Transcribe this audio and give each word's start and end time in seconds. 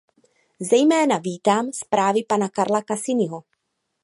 Zejména 0.59 1.17
vítám 1.17 1.71
zprávy 1.73 2.19
pana 2.29 2.49
Carla 2.55 2.81
Casiniho. 2.87 3.43